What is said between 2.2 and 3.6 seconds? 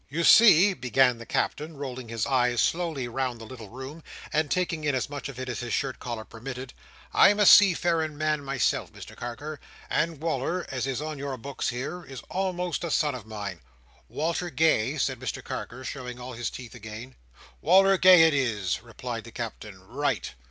eyes slowly round the